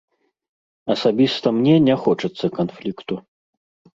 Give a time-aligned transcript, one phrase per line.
[0.93, 3.13] Асабіста мне не хочацца канфлікту.